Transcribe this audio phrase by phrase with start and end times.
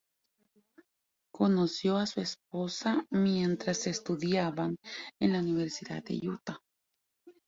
[1.31, 4.77] Conoció a su esposa mientras estudiaban
[5.19, 6.57] en la Universidad de Utah.